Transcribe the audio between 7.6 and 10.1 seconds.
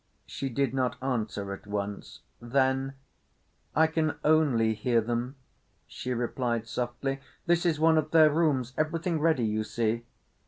is one of their rooms—everything ready, you see."